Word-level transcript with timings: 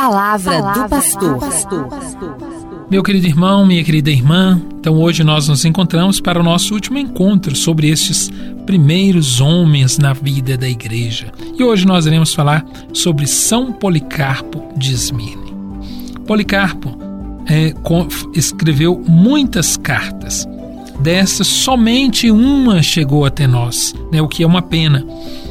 palavra, 0.00 0.62
palavra 0.62 0.82
do 0.82 0.88
pastor. 0.88 1.88
Meu 2.90 3.02
querido 3.02 3.26
irmão, 3.26 3.66
minha 3.66 3.84
querida 3.84 4.10
irmã, 4.10 4.60
então 4.80 4.94
hoje 4.98 5.22
nós 5.22 5.46
nos 5.46 5.64
encontramos 5.64 6.20
para 6.20 6.40
o 6.40 6.42
nosso 6.42 6.72
último 6.74 6.98
encontro 6.98 7.54
sobre 7.54 7.88
estes 7.88 8.30
primeiros 8.64 9.40
homens 9.40 9.98
na 9.98 10.12
vida 10.12 10.56
da 10.56 10.68
igreja. 10.68 11.30
E 11.56 11.62
hoje 11.62 11.86
nós 11.86 12.06
iremos 12.06 12.34
falar 12.34 12.64
sobre 12.92 13.26
São 13.26 13.72
Policarpo 13.72 14.72
de 14.76 14.92
Esmirne. 14.92 15.54
Policarpo 16.26 16.96
é, 17.46 17.74
escreveu 18.34 19.02
muitas 19.06 19.76
cartas. 19.76 20.48
Dessas, 21.02 21.46
somente 21.46 22.30
uma 22.30 22.82
chegou 22.82 23.24
até 23.24 23.46
nós, 23.46 23.94
né, 24.12 24.20
o 24.20 24.28
que 24.28 24.42
é 24.42 24.46
uma 24.46 24.62
pena 24.62 25.06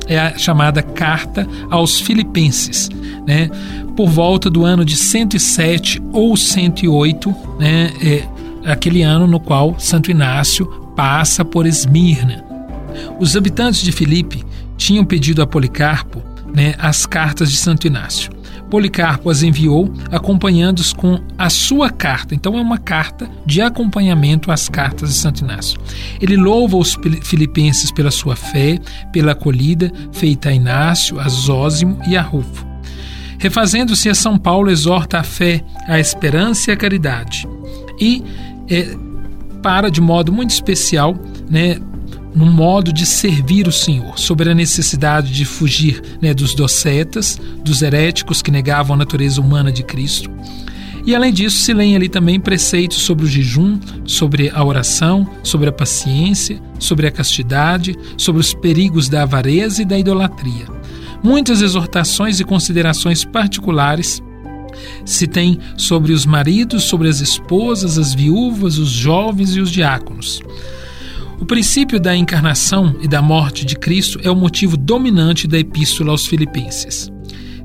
é 0.07 0.19
a 0.19 0.37
chamada 0.37 0.81
Carta 0.81 1.47
aos 1.69 1.99
Filipenses, 1.99 2.89
né? 3.27 3.49
Por 3.95 4.09
volta 4.09 4.49
do 4.49 4.65
ano 4.65 4.83
de 4.83 4.95
107 4.95 6.01
ou 6.11 6.35
108, 6.35 7.35
né? 7.59 7.91
É 8.01 8.71
aquele 8.71 9.03
ano 9.03 9.27
no 9.27 9.39
qual 9.39 9.75
Santo 9.77 10.09
Inácio 10.09 10.65
passa 10.95 11.45
por 11.45 11.67
Esmirna. 11.67 12.43
Os 13.19 13.37
habitantes 13.37 13.81
de 13.81 13.91
Filipe 13.91 14.43
tinham 14.75 15.05
pedido 15.05 15.41
a 15.43 15.47
Policarpo 15.47 16.23
né, 16.53 16.73
as 16.79 17.05
cartas 17.05 17.51
de 17.51 17.57
Santo 17.57 17.85
Inácio. 17.85 18.31
Policarpo 18.69 19.29
as 19.29 19.41
enviou 19.41 19.91
acompanhando-os 20.11 20.93
com 20.93 21.19
a 21.37 21.49
sua 21.49 21.89
carta. 21.89 22.35
Então 22.35 22.57
é 22.57 22.61
uma 22.61 22.77
carta 22.77 23.29
de 23.45 23.61
acompanhamento 23.61 24.51
às 24.51 24.69
cartas 24.69 25.09
de 25.09 25.15
Santo 25.15 25.43
Inácio. 25.43 25.79
Ele 26.21 26.37
louva 26.37 26.77
os 26.77 26.97
filipenses 27.23 27.91
pela 27.91 28.11
sua 28.11 28.35
fé, 28.35 28.79
pela 29.11 29.31
acolhida 29.31 29.91
feita 30.11 30.49
a 30.49 30.53
Inácio, 30.53 31.19
a 31.19 31.27
Zósimo 31.27 31.99
e 32.07 32.15
a 32.15 32.21
Rufo. 32.21 32.67
Refazendo-se 33.39 34.09
a 34.09 34.15
São 34.15 34.37
Paulo, 34.37 34.69
exorta 34.69 35.19
a 35.19 35.23
fé, 35.23 35.63
a 35.87 35.97
esperança 35.97 36.69
e 36.69 36.73
a 36.73 36.77
caridade. 36.77 37.47
E 37.99 38.23
é, 38.69 38.95
para, 39.61 39.89
de 39.89 40.01
modo 40.01 40.31
muito 40.31 40.51
especial, 40.51 41.15
né, 41.49 41.79
no 42.33 42.45
modo 42.45 42.93
de 42.93 43.05
servir 43.05 43.67
o 43.67 43.71
Senhor, 43.71 44.17
sobre 44.17 44.49
a 44.49 44.55
necessidade 44.55 45.31
de 45.31 45.45
fugir 45.45 46.01
né, 46.21 46.33
dos 46.33 46.53
docetas, 46.53 47.39
dos 47.63 47.81
heréticos 47.81 48.41
que 48.41 48.51
negavam 48.51 48.95
a 48.95 48.97
natureza 48.97 49.41
humana 49.41 49.71
de 49.71 49.83
Cristo. 49.83 50.29
E 51.05 51.15
além 51.15 51.33
disso, 51.33 51.57
se 51.57 51.73
leem 51.73 51.95
ali 51.95 52.09
também 52.09 52.39
preceitos 52.39 52.99
sobre 52.99 53.25
o 53.25 53.27
jejum, 53.27 53.79
sobre 54.05 54.49
a 54.53 54.63
oração, 54.63 55.27
sobre 55.41 55.69
a 55.69 55.71
paciência, 55.71 56.61
sobre 56.77 57.07
a 57.07 57.11
castidade, 57.11 57.95
sobre 58.17 58.41
os 58.41 58.53
perigos 58.53 59.09
da 59.09 59.23
avareza 59.23 59.81
e 59.81 59.85
da 59.85 59.97
idolatria. 59.97 60.67
Muitas 61.23 61.61
exortações 61.61 62.39
e 62.39 62.43
considerações 62.43 63.25
particulares 63.25 64.21
se 65.03 65.27
tem 65.27 65.59
sobre 65.75 66.13
os 66.13 66.25
maridos, 66.25 66.83
sobre 66.83 67.09
as 67.09 67.19
esposas, 67.19 67.97
as 67.97 68.13
viúvas, 68.13 68.77
os 68.77 68.89
jovens 68.89 69.55
e 69.55 69.59
os 69.59 69.71
diáconos. 69.71 70.41
O 71.39 71.45
princípio 71.45 71.99
da 71.99 72.15
encarnação 72.15 72.95
e 73.01 73.07
da 73.07 73.21
morte 73.21 73.65
de 73.65 73.75
Cristo 73.75 74.19
é 74.21 74.29
o 74.29 74.35
motivo 74.35 74.75
dominante 74.75 75.47
da 75.47 75.57
Epístola 75.57 76.11
aos 76.11 76.27
Filipenses. 76.27 77.09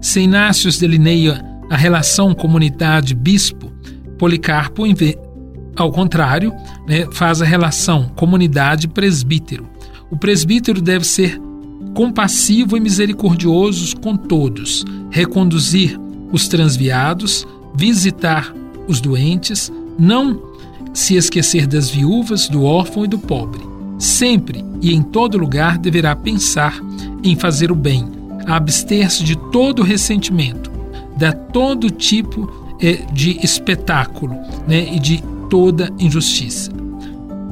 Se 0.01 0.21
Inácios 0.21 0.79
delineia 0.79 1.45
a 1.69 1.77
relação 1.77 2.35
comunidade-bispo, 2.35 3.73
Policarpo, 4.17 4.85
ao 5.75 5.91
contrário, 5.91 6.55
né, 6.87 7.09
faz 7.11 7.43
a 7.43 7.45
relação 7.45 8.09
comunidade-presbítero. 8.11 9.69
O 10.09 10.17
presbítero 10.17 10.81
deve 10.81 11.05
ser 11.05 11.41
compassivo 11.95 12.77
e 12.77 12.81
misericordioso 12.81 13.97
com 13.97 14.17
todos, 14.17 14.85
reconduzir 15.11 15.99
os 16.31 16.47
transviados, 16.47 17.47
visitar 17.75 18.55
os 18.87 19.01
doentes, 19.01 19.73
não 19.99 20.54
se 20.95 21.17
esquecer 21.17 21.67
das 21.67 21.91
viúvas, 21.91 22.49
do 22.49 22.65
órfão 22.65 23.05
e 23.05 23.09
do 23.09 23.19
pobre. 23.19 23.61
Sempre 23.99 24.65
e 24.81 24.95
em 24.95 25.03
todo 25.03 25.37
lugar 25.37 25.77
deverá 25.77 26.15
pensar 26.15 26.81
em 27.23 27.37
fazer 27.37 27.73
o 27.73 27.75
bem, 27.75 28.09
abster-se 28.47 29.25
de 29.25 29.37
todo 29.51 29.83
ressentimento, 29.83 30.71
de 31.17 31.33
todo 31.53 31.91
tipo 31.91 32.77
eh, 32.81 33.01
de 33.13 33.39
espetáculo 33.43 34.37
né, 34.67 34.95
e 34.95 34.99
de 34.99 35.23
toda 35.51 35.91
injustiça. 35.99 36.71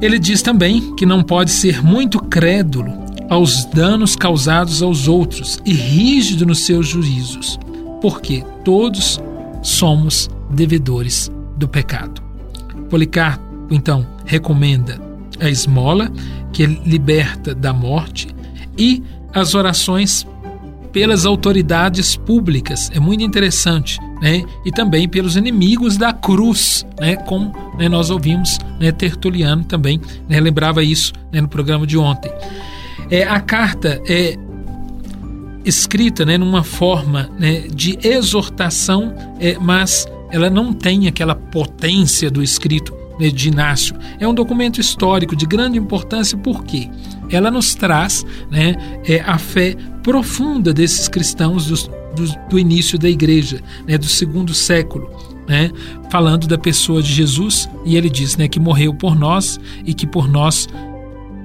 Ele 0.01 0.19
diz 0.19 0.41
também 0.41 0.95
que 0.95 1.05
não 1.05 1.23
pode 1.23 1.51
ser 1.51 1.83
muito 1.83 2.19
crédulo 2.19 2.93
aos 3.29 3.65
danos 3.65 4.15
causados 4.15 4.81
aos 4.81 5.07
outros 5.07 5.59
e 5.65 5.73
rígido 5.73 6.45
nos 6.45 6.65
seus 6.65 6.87
juízos, 6.87 7.59
porque 8.01 8.43
todos 8.63 9.19
somos 9.61 10.29
devedores 10.49 11.31
do 11.57 11.67
pecado. 11.67 12.22
Policarpo, 12.93 13.43
então, 13.71 14.05
recomenda 14.23 15.01
a 15.39 15.49
esmola, 15.49 16.11
que 16.51 16.63
liberta 16.63 17.55
da 17.55 17.73
morte, 17.73 18.27
e 18.77 19.01
as 19.33 19.55
orações 19.55 20.27
pelas 20.91 21.25
autoridades 21.25 22.15
públicas. 22.15 22.91
É 22.93 22.99
muito 22.99 23.23
interessante. 23.23 23.97
Né? 24.21 24.43
E 24.63 24.71
também 24.71 25.09
pelos 25.09 25.35
inimigos 25.35 25.97
da 25.97 26.13
cruz, 26.13 26.85
né? 26.99 27.15
como 27.15 27.51
né, 27.79 27.89
nós 27.89 28.11
ouvimos 28.11 28.59
né, 28.79 28.91
Tertuliano 28.91 29.63
também 29.63 29.99
né, 30.29 30.39
lembrava 30.39 30.83
isso 30.83 31.13
né, 31.31 31.41
no 31.41 31.47
programa 31.47 31.87
de 31.87 31.97
ontem. 31.97 32.31
É, 33.09 33.23
a 33.23 33.39
carta 33.39 33.99
é 34.07 34.37
escrita 35.65 36.23
né, 36.25 36.37
numa 36.37 36.63
forma 36.63 37.27
né, 37.39 37.61
de 37.73 37.97
exortação, 38.03 39.15
é, 39.39 39.57
mas 39.59 40.05
ela 40.33 40.49
não 40.49 40.73
tem 40.73 41.07
aquela 41.07 41.35
potência 41.35 42.29
do 42.31 42.41
escrito 42.41 42.91
de 43.19 43.47
Inácio. 43.47 43.95
É 44.19 44.27
um 44.27 44.33
documento 44.33 44.81
histórico 44.81 45.35
de 45.35 45.45
grande 45.45 45.77
importância 45.77 46.35
porque 46.35 46.89
ela 47.29 47.51
nos 47.51 47.75
traz 47.75 48.25
né, 48.49 48.75
é, 49.07 49.19
a 49.21 49.37
fé 49.37 49.75
profunda 50.01 50.73
desses 50.73 51.07
cristãos 51.07 51.67
do, 51.67 51.75
do, 52.15 52.49
do 52.49 52.59
início 52.59 52.97
da 52.97 53.07
igreja, 53.07 53.61
né, 53.87 53.95
do 53.95 54.07
segundo 54.07 54.55
século. 54.55 55.07
Né, 55.47 55.69
falando 56.09 56.47
da 56.47 56.57
pessoa 56.57 57.03
de 57.03 57.11
Jesus, 57.11 57.69
e 57.83 57.97
ele 57.97 58.09
diz 58.09 58.37
né, 58.37 58.47
que 58.47 58.61
morreu 58.61 58.93
por 58.93 59.13
nós 59.13 59.59
e 59.85 59.93
que 59.93 60.07
por 60.07 60.25
nós 60.25 60.69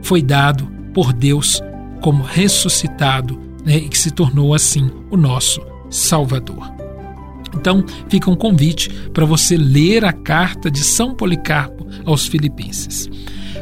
foi 0.02 0.22
dado 0.22 0.68
por 0.94 1.12
Deus 1.12 1.60
como 2.00 2.22
ressuscitado 2.22 3.36
né, 3.66 3.76
e 3.76 3.88
que 3.88 3.98
se 3.98 4.12
tornou 4.12 4.54
assim 4.54 4.88
o 5.10 5.16
nosso 5.16 5.60
Salvador. 5.90 6.78
Então, 7.54 7.84
fica 8.08 8.30
um 8.30 8.36
convite 8.36 8.90
para 9.12 9.24
você 9.24 9.56
ler 9.56 10.04
a 10.04 10.12
carta 10.12 10.70
de 10.70 10.80
São 10.80 11.14
Policarpo 11.14 11.86
aos 12.04 12.26
Filipenses. 12.26 13.08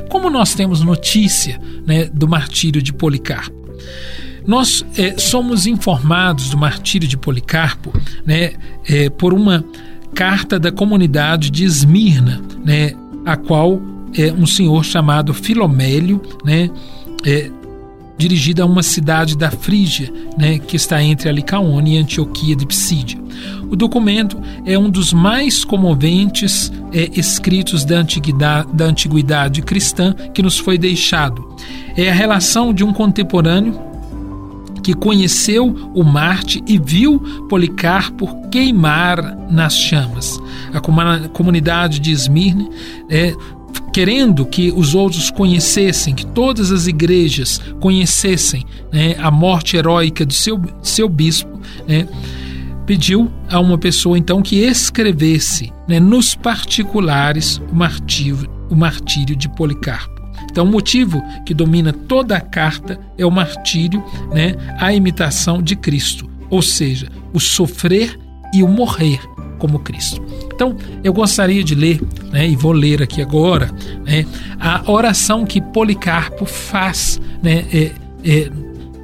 Como 0.09 0.31
nós 0.31 0.55
temos 0.55 0.81
notícia 0.81 1.61
né, 1.85 2.05
do 2.13 2.29
martírio 2.29 2.81
de 2.81 2.93
Policarpo? 2.93 3.67
Nós 4.47 4.85
é, 4.97 5.19
somos 5.19 5.67
informados 5.67 6.51
do 6.51 6.57
martírio 6.57 7.09
de 7.09 7.17
Policarpo 7.17 7.93
né, 8.25 8.53
é, 8.89 9.11
por 9.11 9.35
uma 9.35 9.65
carta 10.15 10.59
da 10.59 10.71
comunidade 10.71 11.51
de 11.51 11.65
Esmirna, 11.65 12.41
né, 12.65 12.93
a 13.25 13.37
qual 13.37 13.81
é, 14.17 14.33
um 14.33 14.47
senhor 14.47 14.85
chamado 14.85 15.35
Filomélio 15.35 16.23
né, 16.45 16.71
é, 17.25 17.51
dirigida 18.17 18.63
a 18.63 18.67
uma 18.67 18.83
cidade 18.83 19.37
da 19.37 19.51
Frígia, 19.51 20.13
né, 20.39 20.59
que 20.59 20.77
está 20.77 21.03
entre 21.03 21.29
Alicaone 21.29 21.95
e 21.95 21.99
Antioquia 21.99 22.57
de 22.57 22.67
Psídia. 22.67 23.21
O 23.71 23.77
documento 23.77 24.41
é 24.65 24.79
um 24.79 24.89
dos 24.89 25.13
mais 25.13 25.65
comoventes 25.65 26.73
é, 26.93 27.11
escritos 27.19 27.85
da 27.85 27.99
antiguidade, 27.99 28.73
da 28.73 28.87
antiguidade 28.87 29.61
cristã 29.63 30.15
que 30.33 30.43
nos 30.43 30.59
foi 30.59 30.79
deixado. 30.79 31.57
É 31.97 32.11
a 32.11 32.15
relação 32.15 32.73
de 32.73 32.85
um 32.85 32.93
contemporâneo 32.93 33.87
que 34.83 34.95
conheceu 34.95 35.91
o 35.95 36.05
Marte 36.05 36.63
e 36.65 36.79
viu 36.79 37.19
Policarpo 37.49 38.49
queimar 38.51 39.37
nas 39.51 39.77
chamas. 39.77 40.39
A 40.73 40.81
comunidade 41.29 41.99
de 41.99 42.13
Esmirne 42.13 42.71
é, 43.11 43.35
querendo 43.93 44.45
que 44.45 44.71
os 44.71 44.95
outros 44.95 45.31
conhecessem, 45.31 46.15
que 46.15 46.27
todas 46.27 46.71
as 46.71 46.87
igrejas 46.87 47.61
conhecessem 47.81 48.65
né, 48.93 49.17
a 49.19 49.31
morte 49.31 49.77
heróica 49.77 50.25
de 50.25 50.35
seu, 50.35 50.61
seu 50.83 51.09
bispo, 51.09 51.61
né, 51.87 52.09
pediu 52.85 53.31
a 53.51 53.59
uma 53.59 53.79
pessoa 53.79 54.17
então 54.19 54.43
que 54.43 54.57
escrevesse 54.57 55.73
né, 55.89 55.99
nos 55.99 56.35
particulares 56.35 57.61
o 57.71 57.75
martírio, 57.75 58.49
o 58.71 58.77
martírio 58.77 59.35
de 59.35 59.49
Policarpo. 59.49 60.15
Então, 60.51 60.65
o 60.65 60.71
motivo 60.71 61.23
que 61.45 61.53
domina 61.53 61.93
toda 61.93 62.37
a 62.37 62.41
carta 62.41 62.99
é 63.19 63.27
o 63.27 63.31
martírio, 63.31 64.03
né, 64.33 64.55
a 64.79 64.93
imitação 64.93 65.61
de 65.61 65.77
Cristo, 65.77 66.31
ou 66.49 66.63
seja, 66.63 67.09
o 67.33 67.41
sofrer 67.41 68.19
e 68.55 68.63
o 68.63 68.69
morrer 68.69 69.21
como 69.59 69.79
Cristo. 69.79 70.23
Então, 70.55 70.77
eu 71.03 71.13
gostaria 71.13 71.63
de 71.63 71.75
ler, 71.75 72.01
né, 72.31 72.49
e 72.49 72.57
vou 72.57 72.73
ler 72.73 73.03
aqui 73.03 73.21
agora, 73.21 73.71
né, 74.05 74.25
a 74.59 74.91
oração 74.91 75.45
que 75.45 75.61
Policarpo 75.61 76.45
faz 76.47 77.21
né, 77.43 77.65
é, 77.73 77.93
é, 78.25 78.51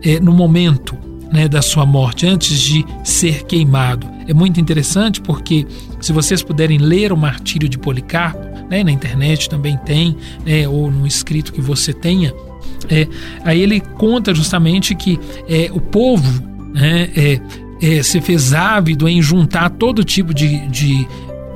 é, 0.03 0.21
no 0.21 0.33
momento 0.33 0.97
né, 1.33 1.49
da 1.49 1.63
sua 1.63 1.87
morte, 1.87 2.27
antes 2.27 2.61
de 2.61 2.85
ser 3.05 3.45
queimado. 3.45 4.07
É 4.27 4.35
muito 4.35 4.61
interessante 4.61 5.21
porque, 5.21 5.67
se 6.01 6.13
vocês 6.13 6.43
puderem 6.43 6.79
ler 6.79 7.13
o 7.13 7.17
martírio 7.17 7.69
de 7.69 7.79
Policarpo, 7.79 8.53
né, 8.69 8.85
na 8.85 8.91
internet 8.91 9.49
também 9.49 9.77
tem, 9.79 10.17
né, 10.45 10.69
ou 10.69 10.91
no 10.91 11.07
escrito 11.07 11.53
que 11.53 11.61
você 11.61 11.93
tenha, 11.93 12.33
é, 12.89 13.07
aí 13.45 13.61
ele 13.61 13.81
conta 13.81 14.35
justamente 14.35 14.95
que 14.95 15.19
é, 15.49 15.71
o 15.73 15.81
povo 15.81 16.43
né, 16.73 17.11
é, 17.17 17.41
é, 17.83 18.03
se 18.03 18.21
fez 18.21 18.55
ávido 18.55 19.09
em 19.09 19.21
juntar 19.21 19.69
todo 19.71 20.05
tipo 20.05 20.33
de, 20.33 20.67
de, 20.69 21.07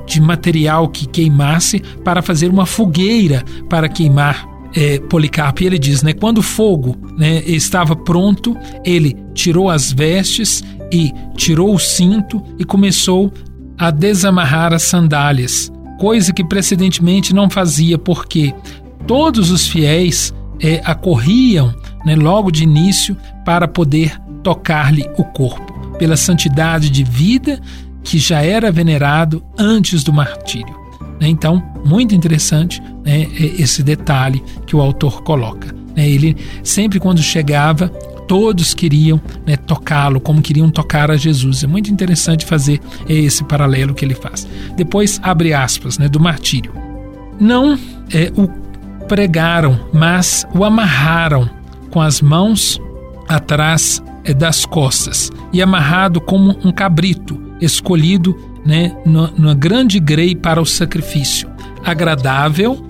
de 0.06 0.20
material 0.20 0.88
que 0.88 1.06
queimasse 1.06 1.80
para 2.04 2.20
fazer 2.20 2.48
uma 2.48 2.66
fogueira 2.66 3.44
para 3.68 3.88
queimar 3.88 4.56
é, 4.74 4.98
Policarpo. 4.98 5.62
E 5.62 5.66
ele 5.66 5.78
diz, 5.78 6.02
né, 6.02 6.12
quando 6.12 6.38
o 6.38 6.42
fogo 6.42 6.96
né, 7.16 7.42
estava 7.46 7.94
pronto, 7.94 8.56
ele 8.84 9.16
tirou 9.32 9.70
as 9.70 9.92
vestes 9.92 10.62
e 10.92 11.12
tirou 11.36 11.74
o 11.74 11.78
cinto 11.78 12.42
e 12.58 12.64
começou 12.64 13.32
a 13.78 13.90
desamarrar 13.90 14.72
as 14.72 14.82
sandálias, 14.82 15.70
coisa 15.98 16.32
que 16.32 16.44
precedentemente 16.44 17.34
não 17.34 17.48
fazia, 17.48 17.98
porque 17.98 18.54
todos 19.06 19.50
os 19.50 19.66
fiéis 19.66 20.34
é, 20.60 20.80
acorriam 20.84 21.74
né, 22.04 22.14
logo 22.16 22.50
de 22.50 22.62
início 22.62 23.16
para 23.44 23.68
poder 23.68 24.18
tocar-lhe 24.42 25.04
o 25.18 25.24
corpo, 25.24 25.75
pela 25.98 26.16
santidade 26.16 26.90
de 26.90 27.04
vida 27.04 27.60
que 28.02 28.18
já 28.18 28.42
era 28.42 28.70
venerado 28.70 29.42
antes 29.58 30.04
do 30.04 30.12
martírio. 30.12 30.74
Né? 31.20 31.28
Então, 31.28 31.62
muito 31.84 32.14
interessante 32.14 32.80
né, 33.04 33.26
esse 33.58 33.82
detalhe 33.82 34.42
que 34.66 34.76
o 34.76 34.80
autor 34.80 35.22
coloca. 35.22 35.74
Né? 35.96 36.08
Ele 36.08 36.36
sempre 36.62 37.00
quando 37.00 37.22
chegava, 37.22 37.88
todos 38.28 38.74
queriam 38.74 39.20
né, 39.46 39.56
tocá-lo, 39.56 40.20
como 40.20 40.42
queriam 40.42 40.70
tocar 40.70 41.10
a 41.10 41.16
Jesus. 41.16 41.64
É 41.64 41.66
muito 41.66 41.90
interessante 41.90 42.44
fazer 42.44 42.80
esse 43.08 43.42
paralelo 43.44 43.94
que 43.94 44.04
ele 44.04 44.14
faz. 44.14 44.46
Depois, 44.76 45.18
abre 45.22 45.52
aspas, 45.52 45.98
né, 45.98 46.08
do 46.08 46.20
martírio. 46.20 46.72
Não 47.40 47.78
é, 48.12 48.32
o 48.36 48.48
pregaram, 49.06 49.78
mas 49.92 50.46
o 50.52 50.64
amarraram 50.64 51.48
com 51.90 52.00
as 52.00 52.20
mãos 52.20 52.80
atrás 53.28 54.02
é, 54.02 54.15
das 54.34 54.64
costas 54.64 55.30
e 55.52 55.62
amarrado 55.62 56.20
como 56.20 56.56
um 56.64 56.72
cabrito 56.72 57.40
escolhido 57.60 58.36
né, 58.64 58.96
numa 59.04 59.54
grande 59.54 60.00
grei 60.00 60.34
para 60.34 60.60
o 60.60 60.66
sacrifício. 60.66 61.48
Agradável, 61.84 62.84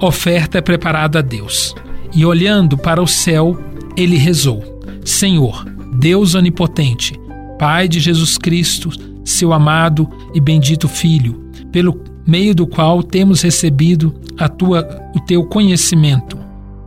oferta 0.00 0.58
é 0.58 0.60
preparada 0.60 1.18
a 1.18 1.22
Deus. 1.22 1.74
E 2.14 2.24
olhando 2.24 2.78
para 2.78 3.02
o 3.02 3.06
céu, 3.06 3.58
ele 3.96 4.16
rezou: 4.16 4.80
Senhor, 5.04 5.64
Deus 5.94 6.34
onipotente, 6.34 7.18
Pai 7.58 7.88
de 7.88 7.98
Jesus 7.98 8.38
Cristo, 8.38 8.90
seu 9.24 9.52
amado 9.52 10.08
e 10.32 10.40
bendito 10.40 10.88
Filho, 10.88 11.50
pelo 11.72 12.00
meio 12.26 12.54
do 12.54 12.66
qual 12.66 13.02
temos 13.02 13.42
recebido 13.42 14.14
a 14.38 14.48
tua, 14.48 14.86
o 15.14 15.20
teu 15.20 15.44
conhecimento, 15.44 16.38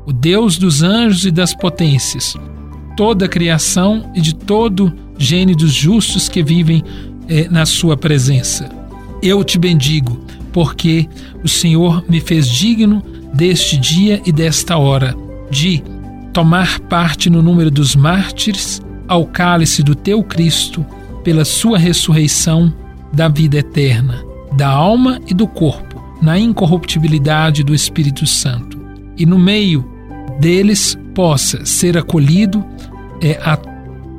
o 0.05 0.13
Deus 0.13 0.57
dos 0.57 0.81
anjos 0.81 1.25
e 1.25 1.31
das 1.31 1.53
potências, 1.53 2.35
toda 2.95 3.25
a 3.25 3.29
criação 3.29 4.11
e 4.13 4.21
de 4.21 4.35
todo 4.35 4.93
gênio 5.17 5.55
dos 5.55 5.73
justos 5.73 6.27
que 6.27 6.43
vivem 6.43 6.83
é, 7.27 7.47
na 7.49 7.65
Sua 7.65 7.95
presença. 7.95 8.69
Eu 9.21 9.43
te 9.43 9.57
bendigo, 9.57 10.19
porque 10.51 11.07
o 11.43 11.47
Senhor 11.47 12.03
me 12.09 12.19
fez 12.19 12.47
digno 12.47 13.03
deste 13.33 13.77
dia 13.77 14.21
e 14.25 14.31
desta 14.31 14.77
hora, 14.77 15.15
de 15.49 15.83
tomar 16.33 16.79
parte 16.81 17.29
no 17.29 17.41
número 17.41 17.69
dos 17.69 17.95
mártires, 17.95 18.81
ao 19.07 19.25
cálice 19.25 19.83
do 19.83 19.93
teu 19.93 20.23
Cristo, 20.23 20.85
pela 21.23 21.45
Sua 21.45 21.77
ressurreição 21.77 22.73
da 23.13 23.27
vida 23.27 23.57
eterna, 23.57 24.23
da 24.53 24.69
alma 24.69 25.19
e 25.27 25.33
do 25.33 25.47
corpo, 25.47 26.01
na 26.21 26.39
incorruptibilidade 26.39 27.63
do 27.63 27.75
Espírito 27.75 28.25
Santo. 28.25 28.79
E 29.17 29.25
no 29.25 29.37
meio 29.37 29.90
deles 30.41 30.97
possa 31.13 31.63
ser 31.63 31.95
acolhido 31.95 32.65
é 33.21 33.39
a 33.43 33.55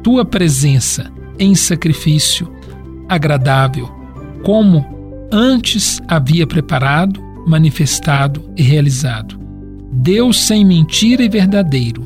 tua 0.04 0.24
presença 0.24 1.10
em 1.36 1.52
sacrifício 1.56 2.48
agradável, 3.08 3.90
como 4.44 4.86
antes 5.32 6.00
havia 6.06 6.46
preparado, 6.46 7.20
manifestado 7.44 8.48
e 8.56 8.62
realizado. 8.62 9.36
Deus 9.92 10.40
sem 10.44 10.64
mentira 10.64 11.24
e 11.24 11.28
verdadeiro. 11.28 12.02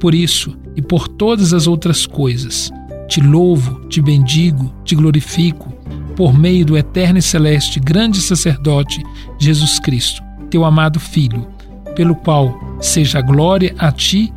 Por 0.00 0.14
isso 0.16 0.58
e 0.74 0.82
por 0.82 1.06
todas 1.06 1.52
as 1.52 1.68
outras 1.68 2.06
coisas, 2.06 2.72
te 3.08 3.20
louvo, 3.20 3.86
te 3.88 4.02
bendigo, 4.02 4.74
te 4.84 4.96
glorifico, 4.96 5.72
por 6.16 6.36
meio 6.36 6.66
do 6.66 6.76
eterno 6.76 7.20
e 7.20 7.22
celeste 7.22 7.78
grande 7.78 8.20
sacerdote 8.20 9.00
Jesus 9.38 9.78
Cristo, 9.78 10.20
teu 10.50 10.64
amado 10.64 10.98
Filho, 10.98 11.46
pelo 11.94 12.14
qual 12.14 12.58
seja 12.80 13.20
glória 13.20 13.74
a 13.78 13.92
ti 13.92 14.32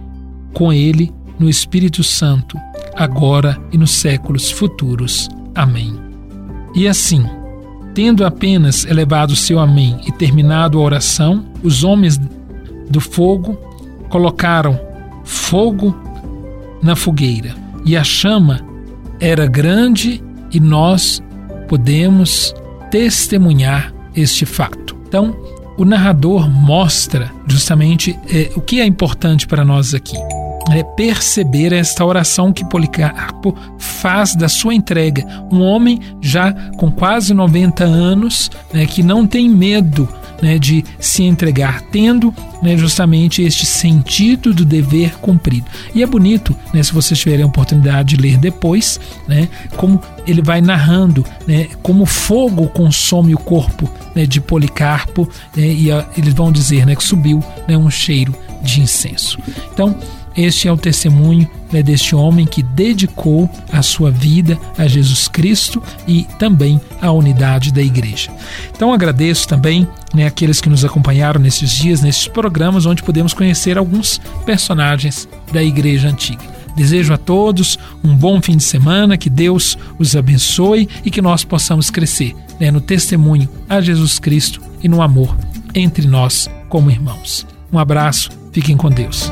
com 0.54 0.72
ele 0.72 1.12
no 1.40 1.50
Espírito 1.50 2.04
Santo, 2.04 2.58
agora 2.96 3.60
e 3.72 3.78
nos 3.78 3.92
séculos 3.92 4.52
futuros. 4.52 5.30
Amém. 5.56 5.94
E 6.76 6.88
assim, 6.88 7.26
tendo 7.94 8.26
apenas 8.26 8.86
elevado 8.86 9.36
seu 9.36 9.60
Amém 9.60 10.00
e 10.06 10.12
terminado 10.12 10.80
a 10.80 10.82
oração, 10.82 11.46
os 11.64 11.84
homens 11.84 12.20
do 12.90 13.00
fogo 13.00 13.56
colocaram 14.10 14.80
fogo 15.24 15.96
na 16.82 16.96
fogueira, 16.96 17.56
e 17.86 17.96
a 17.96 18.04
chama 18.04 18.60
era 19.20 19.48
grande 19.48 20.22
e 20.52 20.60
nós 20.60 21.24
podemos 21.68 22.54
testemunhar 22.92 23.94
este 24.16 24.46
fato. 24.46 24.96
Então, 25.08 25.36
o 25.78 25.86
narrador 25.86 26.50
mostra 26.50 27.31
justamente 27.48 28.18
é, 28.30 28.52
o 28.56 28.62
que 28.62 28.80
é 28.80 28.86
importante 28.86 29.48
para 29.48 29.66
nós 29.66 29.94
aqui 29.94 30.18
é, 30.72 30.84
perceber 30.84 31.74
esta 31.74 32.06
oração 32.06 32.54
que 32.54 32.64
Policarpo 32.64 33.56
faz 33.78 34.36
da 34.36 34.48
sua 34.48 34.74
entrega. 34.74 35.25
Um 35.52 35.62
homem 35.62 36.00
já 36.22 36.54
com 36.78 36.92
quase 36.92 37.34
90 37.34 37.84
anos, 37.84 38.50
né, 38.72 38.86
que 38.86 39.04
não 39.04 39.28
tem 39.28 39.50
medo 39.50 40.08
né, 40.44 40.60
de 40.60 40.84
se 41.00 41.24
entregar, 41.24 41.81
tendo 41.84 42.34
né, 42.62 42.78
justamente 42.78 43.42
este 43.42 43.66
sentido 43.66 44.54
do 44.54 44.66
dever 44.66 45.18
cumprido. 45.19 45.66
E 45.95 46.04
é 46.04 46.06
bonito, 46.06 46.56
né, 46.74 46.84
se 46.84 46.94
vocês 46.94 47.19
tiverem 47.19 47.44
a 47.44 47.48
oportunidade 47.48 48.16
de 48.16 48.22
ler 48.22 48.38
depois, 48.38 49.00
né, 49.28 49.48
como 49.78 50.01
ele 50.28 50.42
vai 50.42 50.62
narrando 50.62 51.25
né, 51.48 51.69
como 51.81 52.06
fogo 52.06 52.68
consome 52.68 53.34
o 53.34 53.38
corpo 53.38 53.90
né, 54.14 54.26
de 54.26 54.42
Policarpo, 54.42 55.28
né, 55.56 55.66
e 55.66 55.92
a, 55.92 56.06
eles 56.18 56.33
vão 56.33 56.52
dizer 56.52 56.85
né, 56.85 56.95
que 56.95 57.04
subiu 57.04 57.42
né, 57.68 57.78
um 57.78 57.90
cheiro 57.90 58.35
de 58.62 58.81
incenso. 58.81 59.40
Então, 59.73 59.95
este 60.35 60.68
é 60.68 60.71
o 60.71 60.78
testemunho 60.78 61.47
né, 61.71 61.83
deste 61.83 62.16
homem 62.16 62.45
que 62.45 62.63
dedicou 62.63 63.49
a 63.71 63.81
sua 63.81 64.09
vida 64.09 64.57
a 64.78 64.87
Jesus 64.87 65.28
Cristo 65.28 65.81
e 66.07 66.25
também 66.40 66.81
à 67.02 67.11
unidade 67.11 67.71
da 67.71 67.81
igreja. 67.81 68.31
Então 68.75 68.94
agradeço 68.94 69.47
também 69.47 69.87
né, 70.13 70.25
aqueles 70.25 70.59
que 70.59 70.69
nos 70.69 70.83
acompanharam 70.83 71.40
nesses 71.40 71.69
dias, 71.71 72.02
nesses 72.02 72.28
programas, 72.28 72.85
onde 72.85 73.04
podemos 73.04 73.33
conhecer 73.33 73.78
alguns 73.78 74.19
personagens 74.45 75.28
da 75.52 75.61
igreja 75.61 76.09
antiga. 76.09 76.54
Desejo 76.75 77.13
a 77.13 77.18
todos 77.18 77.78
um 78.04 78.16
bom 78.16 78.42
fim 78.42 78.57
de 78.57 78.63
semana, 78.63 79.18
que 79.18 79.30
Deus 79.30 79.78
os 79.99 80.16
abençoe 80.16 80.90
e 81.06 81.11
que 81.11 81.21
nós 81.21 81.44
possamos 81.44 81.90
crescer 81.92 82.35
né, 82.59 82.71
no 82.71 82.81
testemunho 82.81 83.47
a 83.69 83.80
Jesus 83.80 84.18
Cristo 84.18 84.61
e 84.81 84.87
no 84.90 85.02
amor 85.02 85.35
entre 85.75 86.07
nós 86.07 86.49
como 86.69 86.90
irmãos. 86.90 87.45
Um 87.71 87.80
abraço, 87.80 88.30
fiquem 88.52 88.75
com 88.75 88.90
Deus. 88.90 89.31